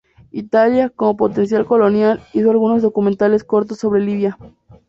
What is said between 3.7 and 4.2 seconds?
sobre